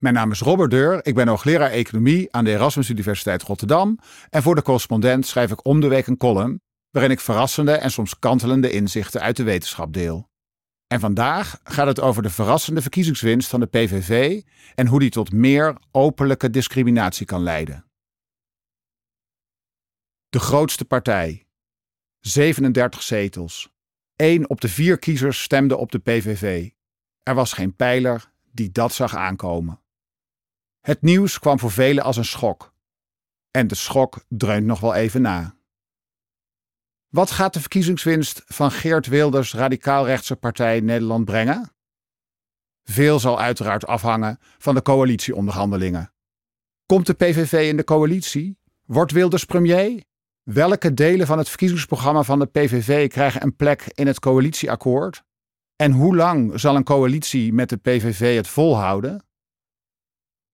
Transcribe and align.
Mijn 0.00 0.14
naam 0.14 0.30
is 0.30 0.40
Robert 0.40 0.70
Deur, 0.70 1.06
ik 1.06 1.14
ben 1.14 1.28
hoogleraar 1.28 1.70
economie 1.70 2.32
aan 2.32 2.44
de 2.44 2.50
Erasmus 2.50 2.88
Universiteit 2.88 3.42
Rotterdam 3.42 3.98
en 4.30 4.42
voor 4.42 4.54
de 4.54 4.62
correspondent 4.62 5.26
schrijf 5.26 5.50
ik 5.50 5.64
om 5.64 5.80
de 5.80 5.88
week 5.88 6.06
een 6.06 6.16
column 6.16 6.60
waarin 6.90 7.10
ik 7.10 7.20
verrassende 7.20 7.72
en 7.72 7.90
soms 7.90 8.18
kantelende 8.18 8.70
inzichten 8.70 9.20
uit 9.20 9.36
de 9.36 9.42
wetenschap 9.42 9.92
deel. 9.92 10.30
En 10.86 11.00
vandaag 11.00 11.60
gaat 11.62 11.86
het 11.86 12.00
over 12.00 12.22
de 12.22 12.30
verrassende 12.30 12.80
verkiezingswinst 12.82 13.48
van 13.48 13.60
de 13.60 13.66
PVV 13.66 14.42
en 14.74 14.86
hoe 14.86 14.98
die 15.00 15.10
tot 15.10 15.32
meer 15.32 15.76
openlijke 15.90 16.50
discriminatie 16.50 17.26
kan 17.26 17.42
leiden. 17.42 17.84
De 20.28 20.40
grootste 20.40 20.84
partij. 20.84 21.46
37 22.20 23.02
zetels. 23.02 23.72
Eén 24.16 24.48
op 24.48 24.60
de 24.60 24.68
vier 24.68 24.98
kiezers 24.98 25.42
stemde 25.42 25.76
op 25.76 25.92
de 25.92 25.98
PVV. 25.98 26.70
Er 27.22 27.34
was 27.34 27.52
geen 27.52 27.76
pijler 27.76 28.32
die 28.52 28.70
dat 28.70 28.92
zag 28.92 29.16
aankomen. 29.16 29.80
Het 30.80 31.02
nieuws 31.02 31.38
kwam 31.38 31.58
voor 31.58 31.70
velen 31.70 32.04
als 32.04 32.16
een 32.16 32.24
schok. 32.24 32.72
En 33.50 33.66
de 33.66 33.74
schok 33.74 34.24
dreunt 34.28 34.66
nog 34.66 34.80
wel 34.80 34.94
even 34.94 35.22
na. 35.22 35.56
Wat 37.08 37.30
gaat 37.30 37.52
de 37.52 37.60
verkiezingswinst 37.60 38.42
van 38.46 38.70
Geert 38.70 39.06
Wilders' 39.06 39.54
radicaal-rechtse 39.54 40.36
partij 40.36 40.80
Nederland 40.80 41.24
brengen? 41.24 41.72
Veel 42.82 43.18
zal 43.18 43.40
uiteraard 43.40 43.86
afhangen 43.86 44.38
van 44.40 44.74
de 44.74 44.82
coalitieonderhandelingen. 44.82 46.12
Komt 46.86 47.06
de 47.06 47.14
PVV 47.14 47.68
in 47.68 47.76
de 47.76 47.84
coalitie? 47.84 48.58
Wordt 48.86 49.12
Wilders 49.12 49.44
premier? 49.44 50.04
Welke 50.42 50.94
delen 50.94 51.26
van 51.26 51.38
het 51.38 51.48
verkiezingsprogramma 51.48 52.22
van 52.22 52.38
de 52.38 52.46
PVV 52.46 53.08
krijgen 53.08 53.42
een 53.42 53.56
plek 53.56 53.92
in 53.94 54.06
het 54.06 54.18
coalitieakkoord? 54.18 55.24
En 55.76 55.92
hoe 55.92 56.16
lang 56.16 56.60
zal 56.60 56.76
een 56.76 56.84
coalitie 56.84 57.52
met 57.52 57.68
de 57.68 57.76
PVV 57.76 58.36
het 58.36 58.48
volhouden? 58.48 59.24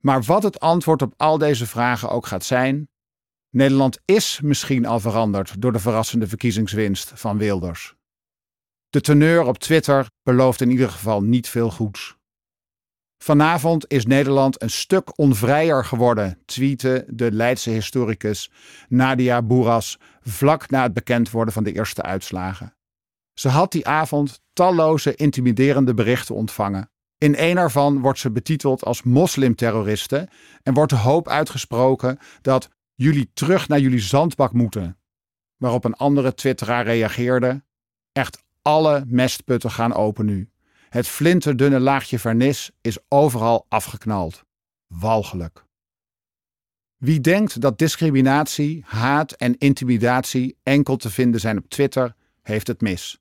Maar 0.06 0.22
wat 0.22 0.42
het 0.42 0.60
antwoord 0.60 1.02
op 1.02 1.14
al 1.16 1.38
deze 1.38 1.66
vragen 1.66 2.08
ook 2.08 2.26
gaat 2.26 2.44
zijn, 2.44 2.88
Nederland 3.50 3.98
is 4.04 4.40
misschien 4.40 4.86
al 4.86 5.00
veranderd 5.00 5.60
door 5.62 5.72
de 5.72 5.78
verrassende 5.78 6.26
verkiezingswinst 6.26 7.12
van 7.14 7.38
Wilders. 7.38 7.94
De 8.88 9.00
teneur 9.00 9.42
op 9.42 9.58
Twitter 9.58 10.10
belooft 10.22 10.60
in 10.60 10.70
ieder 10.70 10.90
geval 10.90 11.22
niet 11.22 11.48
veel 11.48 11.70
goeds. 11.70 12.16
Vanavond 13.18 13.90
is 13.90 14.06
Nederland 14.06 14.62
een 14.62 14.70
stuk 14.70 15.18
onvrijer 15.18 15.84
geworden, 15.84 16.38
tweette 16.44 17.04
de 17.08 17.32
Leidse 17.32 17.70
historicus 17.70 18.50
Nadia 18.88 19.42
Boeras 19.42 19.98
vlak 20.20 20.70
na 20.70 20.82
het 20.82 20.92
bekend 20.92 21.30
worden 21.30 21.54
van 21.54 21.64
de 21.64 21.72
eerste 21.72 22.02
uitslagen. 22.02 22.76
Ze 23.34 23.48
had 23.48 23.72
die 23.72 23.86
avond 23.86 24.40
talloze 24.52 25.14
intimiderende 25.14 25.94
berichten 25.94 26.34
ontvangen. 26.34 26.90
In 27.18 27.34
een 27.38 27.56
ervan 27.56 28.00
wordt 28.00 28.18
ze 28.18 28.30
betiteld 28.30 28.84
als 28.84 29.02
moslimterroristen 29.02 30.28
en 30.62 30.74
wordt 30.74 30.90
de 30.90 30.98
hoop 30.98 31.28
uitgesproken 31.28 32.18
dat 32.42 32.68
jullie 32.94 33.30
terug 33.34 33.68
naar 33.68 33.80
jullie 33.80 34.00
zandbak 34.00 34.52
moeten. 34.52 34.98
Waarop 35.56 35.84
een 35.84 35.94
andere 35.94 36.34
twitteraar 36.34 36.84
reageerde: 36.84 37.64
Echt 38.12 38.44
alle 38.62 39.04
mestputten 39.06 39.70
gaan 39.70 39.94
open 39.94 40.26
nu. 40.26 40.50
Het 40.88 41.06
flinterdunne 41.06 41.80
laagje 41.80 42.18
vernis 42.18 42.70
is 42.80 42.98
overal 43.08 43.66
afgeknald. 43.68 44.44
Walgelijk. 44.86 45.64
Wie 46.96 47.20
denkt 47.20 47.60
dat 47.60 47.78
discriminatie, 47.78 48.82
haat 48.86 49.32
en 49.32 49.58
intimidatie 49.58 50.56
enkel 50.62 50.96
te 50.96 51.10
vinden 51.10 51.40
zijn 51.40 51.58
op 51.58 51.68
Twitter, 51.68 52.14
heeft 52.42 52.66
het 52.66 52.80
mis. 52.80 53.18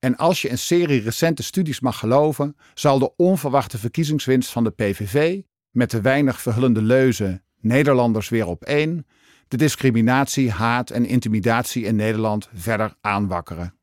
En 0.00 0.16
als 0.16 0.42
je 0.42 0.50
een 0.50 0.58
serie 0.58 1.00
recente 1.00 1.42
studies 1.42 1.80
mag 1.80 1.98
geloven, 1.98 2.56
zal 2.74 2.98
de 2.98 3.16
onverwachte 3.16 3.78
verkiezingswinst 3.78 4.50
van 4.50 4.64
de 4.64 4.70
PVV, 4.70 5.40
met 5.70 5.90
de 5.90 6.00
weinig 6.00 6.40
verhullende 6.40 6.82
leuzen 6.82 7.44
Nederlanders 7.60 8.28
weer 8.28 8.46
op 8.46 8.64
één, 8.64 9.06
de 9.48 9.56
discriminatie, 9.56 10.50
haat 10.50 10.90
en 10.90 11.06
intimidatie 11.06 11.84
in 11.84 11.96
Nederland 11.96 12.48
verder 12.54 12.94
aanwakkeren. 13.00 13.74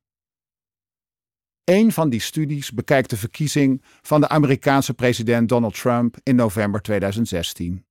Een 1.63 1.91
van 1.91 2.09
die 2.09 2.19
studies 2.19 2.71
bekijkt 2.71 3.09
de 3.09 3.17
verkiezing 3.17 3.83
van 4.01 4.21
de 4.21 4.27
Amerikaanse 4.27 4.93
president 4.93 5.49
Donald 5.49 5.79
Trump 5.79 6.17
in 6.23 6.35
november 6.35 6.81
2016. 6.81 7.85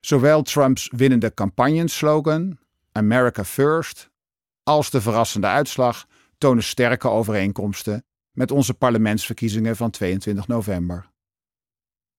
Zowel 0.00 0.42
Trumps 0.42 0.90
winnende 0.96 1.34
campagneslogan 1.34 2.58
America 2.92 3.44
First 3.44 4.10
als 4.62 4.90
de 4.90 5.00
verrassende 5.00 5.46
uitslag 5.46 6.06
tonen 6.42 6.62
sterke 6.62 7.08
overeenkomsten 7.08 8.04
met 8.30 8.50
onze 8.50 8.74
parlementsverkiezingen 8.74 9.76
van 9.76 9.90
22 9.90 10.46
november. 10.46 11.10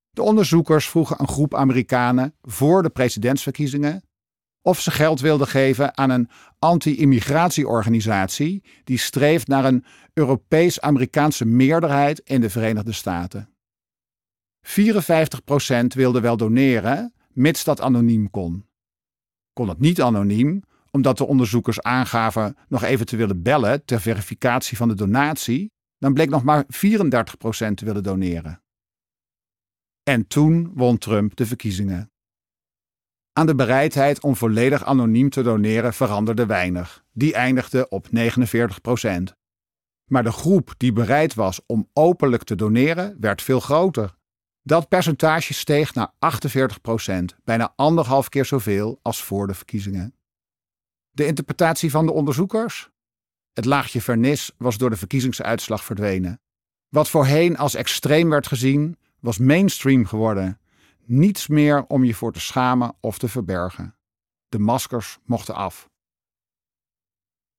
De 0.10 0.22
onderzoekers 0.22 0.90
vroegen 0.90 1.20
een 1.20 1.28
groep 1.28 1.56
Amerikanen 1.56 2.36
voor 2.42 2.84
de 2.84 2.90
presidentsverkiezingen 2.90 4.04
of 4.62 4.80
ze 4.80 4.92
geld 4.92 5.20
wilden 5.20 5.48
geven 5.48 5.98
aan 5.98 6.10
een 6.10 6.30
anti-immigratieorganisatie 6.60 8.64
die 8.84 8.98
streeft 8.98 9.48
naar 9.48 9.66
een 9.66 9.86
Europees-Amerikaanse 10.14 11.46
meerderheid 11.46 12.20
in 12.20 12.42
de 12.42 12.50
Verenigde 12.50 12.92
Staten. 12.92 13.50
54% 14.68 14.72
wilde 15.88 16.20
wel 16.20 16.38
doneren, 16.38 17.14
mits 17.32 17.64
dat 17.64 17.82
anoniem 17.82 18.30
kon. 18.30 18.68
Kon 19.54 19.70
het 19.70 19.80
niet 19.80 20.02
anoniem, 20.02 20.64
omdat 20.96 21.18
de 21.18 21.26
onderzoekers 21.26 21.82
aangaven 21.82 22.58
nog 22.68 22.84
even 22.84 23.06
te 23.06 23.16
willen 23.16 23.42
bellen 23.42 23.86
ter 23.86 24.02
verificatie 24.02 24.78
van 24.78 24.88
de 24.88 24.94
donatie, 24.94 25.72
dan 25.98 26.14
bleek 26.14 26.30
nog 26.30 26.44
maar 26.44 26.66
34% 26.66 26.68
te 27.74 27.86
willen 27.86 28.04
doneren. 28.04 28.64
En 30.04 30.28
toen 30.28 30.72
won 30.74 30.98
Trump 30.98 31.36
de 31.36 31.46
verkiezingen. 31.46 32.12
Aan 33.34 33.46
de 33.46 33.56
bereidheid 33.56 34.22
om 34.22 34.36
volledig 34.36 34.84
anoniem 34.84 35.30
te 35.30 35.42
doneren 35.42 35.94
veranderde 35.94 36.46
weinig. 36.46 37.04
Die 37.12 37.34
eindigde 37.34 37.90
op 37.90 38.08
49% 38.08 38.12
Maar 40.10 40.24
de 40.24 40.32
groep 40.32 40.74
die 40.78 40.94
bereid 40.94 41.34
was 41.34 41.62
om 41.66 41.90
openlijk 41.94 42.44
te 42.44 42.56
doneren 42.56 43.18
werd 43.20 43.42
veel 43.42 43.60
groter. 43.60 44.16
Dat 44.62 44.88
percentage 44.88 45.54
steeg 45.54 45.94
naar 45.94 46.14
48% 46.40 47.24
bijna 47.44 47.74
anderhalf 47.76 48.30
keer 48.30 48.46
zoveel 48.46 49.00
als 49.02 49.24
voor 49.24 49.48
de 49.48 49.54
verkiezingen. 49.54 50.16
De 51.16 51.26
interpretatie 51.26 51.92
van 51.92 52.06
de 52.06 52.12
onderzoekers? 52.12 52.90
Het 53.54 53.66
laagje 53.66 54.02
vernis 54.02 54.52
was 54.58 54.78
door 54.78 54.90
de 54.90 54.98
verkiezingsuitslag 54.98 55.84
verdwenen. 55.84 56.42
Wat 56.90 57.10
voorheen 57.10 57.58
als 57.58 57.76
extreem 57.76 58.30
werd 58.30 58.48
gezien, 58.48 58.98
was 59.20 59.38
mainstream 59.38 60.06
geworden. 60.06 60.60
Niets 61.06 61.48
meer 61.48 61.86
om 61.86 62.04
je 62.04 62.14
voor 62.14 62.34
te 62.34 62.40
schamen 62.40 62.96
of 63.00 63.18
te 63.18 63.28
verbergen. 63.28 63.96
De 64.50 64.60
maskers 64.60 65.20
mochten 65.26 65.56
af. 65.56 65.90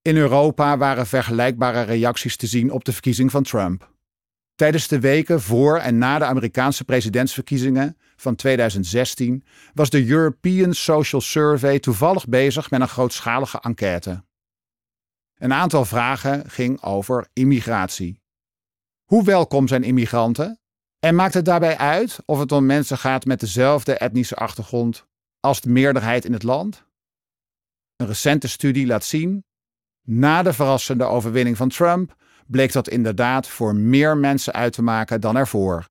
In 0.02 0.16
Europa 0.16 0.78
waren 0.78 1.06
vergelijkbare 1.06 1.82
reacties 1.82 2.36
te 2.36 2.46
zien 2.46 2.70
op 2.70 2.84
de 2.84 2.92
verkiezing 2.92 3.30
van 3.30 3.42
Trump. 3.42 3.93
Tijdens 4.54 4.88
de 4.88 5.00
weken 5.00 5.40
voor 5.40 5.78
en 5.78 5.98
na 5.98 6.18
de 6.18 6.24
Amerikaanse 6.24 6.84
presidentsverkiezingen 6.84 7.96
van 8.16 8.34
2016 8.34 9.44
was 9.72 9.90
de 9.90 10.06
European 10.06 10.74
Social 10.74 11.20
Survey 11.20 11.78
toevallig 11.78 12.28
bezig 12.28 12.70
met 12.70 12.80
een 12.80 12.88
grootschalige 12.88 13.60
enquête. 13.60 14.24
Een 15.34 15.52
aantal 15.52 15.84
vragen 15.84 16.50
ging 16.50 16.82
over 16.82 17.28
immigratie. 17.32 18.22
Hoe 19.04 19.24
welkom 19.24 19.68
zijn 19.68 19.82
immigranten 19.82 20.60
en 20.98 21.14
maakt 21.14 21.34
het 21.34 21.44
daarbij 21.44 21.76
uit 21.76 22.18
of 22.24 22.38
het 22.38 22.52
om 22.52 22.66
mensen 22.66 22.98
gaat 22.98 23.24
met 23.24 23.40
dezelfde 23.40 23.94
etnische 23.94 24.36
achtergrond 24.36 25.06
als 25.40 25.60
de 25.60 25.70
meerderheid 25.70 26.24
in 26.24 26.32
het 26.32 26.42
land? 26.42 26.84
Een 27.96 28.06
recente 28.06 28.48
studie 28.48 28.86
laat 28.86 29.04
zien, 29.04 29.44
na 30.02 30.42
de 30.42 30.52
verrassende 30.52 31.04
overwinning 31.04 31.56
van 31.56 31.68
Trump 31.68 32.16
bleek 32.46 32.72
dat 32.72 32.88
inderdaad 32.88 33.48
voor 33.48 33.76
meer 33.76 34.16
mensen 34.16 34.52
uit 34.52 34.72
te 34.72 34.82
maken 34.82 35.20
dan 35.20 35.36
ervoor. 35.36 35.88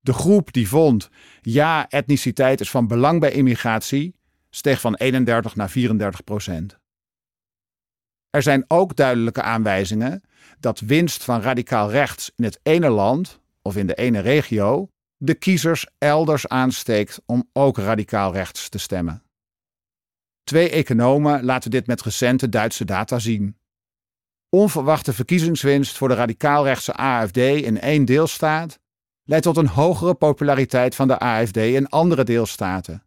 De 0.00 0.12
groep 0.12 0.52
die 0.52 0.68
vond, 0.68 1.10
ja, 1.40 1.88
etniciteit 1.88 2.60
is 2.60 2.70
van 2.70 2.86
belang 2.86 3.20
bij 3.20 3.32
immigratie, 3.32 4.14
steeg 4.50 4.80
van 4.80 4.94
31 4.94 5.56
naar 5.56 5.70
34 5.70 6.24
procent. 6.24 6.78
Er 8.30 8.42
zijn 8.42 8.64
ook 8.68 8.96
duidelijke 8.96 9.42
aanwijzingen 9.42 10.22
dat 10.60 10.80
winst 10.80 11.24
van 11.24 11.40
radicaal 11.40 11.90
rechts 11.90 12.32
in 12.36 12.44
het 12.44 12.60
ene 12.62 12.88
land 12.88 13.40
of 13.62 13.76
in 13.76 13.86
de 13.86 13.94
ene 13.94 14.20
regio 14.20 14.88
de 15.16 15.34
kiezers 15.34 15.86
elders 15.98 16.48
aansteekt 16.48 17.20
om 17.26 17.48
ook 17.52 17.78
radicaal 17.78 18.32
rechts 18.32 18.68
te 18.68 18.78
stemmen. 18.78 19.22
Twee 20.44 20.70
economen 20.70 21.44
laten 21.44 21.70
dit 21.70 21.86
met 21.86 22.02
recente 22.02 22.48
Duitse 22.48 22.84
data 22.84 23.18
zien. 23.18 23.56
Onverwachte 24.56 25.12
verkiezingswinst 25.12 25.96
voor 25.96 26.08
de 26.08 26.14
radicaal-rechtse 26.14 26.92
AFD 26.92 27.36
in 27.36 27.80
één 27.80 28.04
deelstaat 28.04 28.78
leidt 29.24 29.44
tot 29.44 29.56
een 29.56 29.68
hogere 29.68 30.14
populariteit 30.14 30.94
van 30.94 31.08
de 31.08 31.18
AFD 31.18 31.56
in 31.56 31.88
andere 31.88 32.24
deelstaten. 32.24 33.06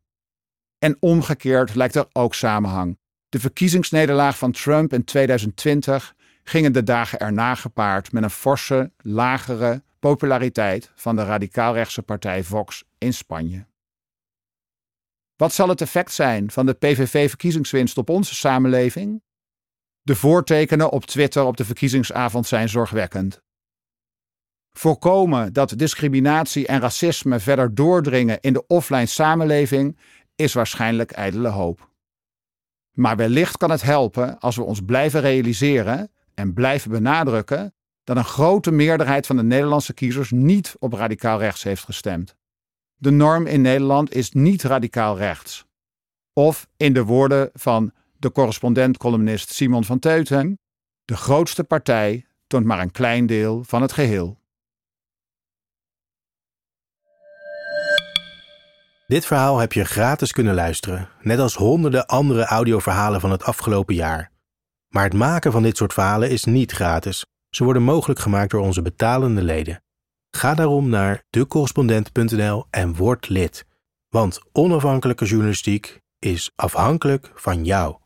En 0.79 0.97
omgekeerd 0.99 1.75
lijkt 1.75 1.95
er 1.95 2.07
ook 2.11 2.35
samenhang. 2.35 2.97
De 3.29 3.39
verkiezingsnederlaag 3.39 4.37
van 4.37 4.51
Trump 4.51 4.93
in 4.93 5.03
2020 5.03 6.15
gingen 6.43 6.73
de 6.73 6.83
dagen 6.83 7.19
erna 7.19 7.55
gepaard 7.55 8.11
met 8.11 8.23
een 8.23 8.29
forse, 8.29 8.91
lagere 8.97 9.83
populariteit 9.99 10.91
van 10.95 11.15
de 11.15 11.23
radicaalrechtse 11.23 12.01
partij 12.01 12.43
Vox 12.43 12.83
in 12.97 13.13
Spanje. 13.13 13.65
Wat 15.35 15.53
zal 15.53 15.69
het 15.69 15.81
effect 15.81 16.11
zijn 16.11 16.51
van 16.51 16.65
de 16.65 16.73
PVV-verkiezingswinst 16.73 17.97
op 17.97 18.09
onze 18.09 18.35
samenleving? 18.35 19.21
De 20.09 20.15
voortekenen 20.15 20.91
op 20.91 21.05
Twitter 21.05 21.43
op 21.43 21.57
de 21.57 21.65
verkiezingsavond 21.65 22.47
zijn 22.47 22.69
zorgwekkend. 22.69 23.41
Voorkomen 24.71 25.53
dat 25.53 25.77
discriminatie 25.77 26.67
en 26.67 26.79
racisme 26.79 27.39
verder 27.39 27.75
doordringen 27.75 28.37
in 28.41 28.53
de 28.53 28.67
offline 28.67 29.05
samenleving 29.05 29.97
is 30.35 30.53
waarschijnlijk 30.53 31.11
ijdele 31.11 31.47
hoop. 31.47 31.89
Maar 32.91 33.15
wellicht 33.15 33.57
kan 33.57 33.71
het 33.71 33.81
helpen 33.81 34.39
als 34.39 34.55
we 34.55 34.63
ons 34.63 34.81
blijven 34.85 35.21
realiseren 35.21 36.11
en 36.33 36.53
blijven 36.53 36.91
benadrukken 36.91 37.73
dat 38.03 38.17
een 38.17 38.25
grote 38.25 38.71
meerderheid 38.71 39.25
van 39.25 39.35
de 39.35 39.43
Nederlandse 39.43 39.93
kiezers 39.93 40.31
niet 40.31 40.75
op 40.79 40.93
radicaal 40.93 41.39
rechts 41.39 41.63
heeft 41.63 41.83
gestemd. 41.83 42.35
De 42.95 43.11
norm 43.11 43.45
in 43.45 43.61
Nederland 43.61 44.13
is 44.13 44.31
niet 44.31 44.63
radicaal 44.63 45.17
rechts. 45.17 45.65
Of 46.33 46.67
in 46.77 46.93
de 46.93 47.03
woorden 47.03 47.49
van 47.53 47.93
de 48.19 48.31
correspondent-columnist 48.31 49.53
Simon 49.53 49.83
van 49.83 49.99
Teuten: 49.99 50.59
de 51.05 51.17
grootste 51.17 51.63
partij 51.63 52.25
toont 52.47 52.65
maar 52.65 52.79
een 52.79 52.91
klein 52.91 53.25
deel 53.25 53.63
van 53.63 53.81
het 53.81 53.91
geheel. 53.91 54.37
Dit 59.07 59.25
verhaal 59.25 59.57
heb 59.57 59.73
je 59.73 59.85
gratis 59.85 60.31
kunnen 60.31 60.55
luisteren, 60.55 61.09
net 61.21 61.39
als 61.39 61.55
honderden 61.55 62.05
andere 62.05 62.45
audioverhalen 62.45 63.21
van 63.21 63.31
het 63.31 63.43
afgelopen 63.43 63.95
jaar. 63.95 64.31
Maar 64.87 65.03
het 65.03 65.13
maken 65.13 65.51
van 65.51 65.63
dit 65.63 65.77
soort 65.77 65.93
verhalen 65.93 66.29
is 66.29 66.43
niet 66.43 66.71
gratis. 66.71 67.25
Ze 67.49 67.63
worden 67.63 67.83
mogelijk 67.83 68.19
gemaakt 68.19 68.51
door 68.51 68.61
onze 68.61 68.81
betalende 68.81 69.41
leden. 69.41 69.83
Ga 70.31 70.53
daarom 70.53 70.89
naar 70.89 71.23
decorrespondent.nl 71.29 72.65
en 72.69 72.95
word 72.95 73.29
lid. 73.29 73.65
Want 74.09 74.41
onafhankelijke 74.51 75.25
journalistiek 75.25 75.99
is 76.19 76.51
afhankelijk 76.55 77.31
van 77.35 77.65
jou. 77.65 77.99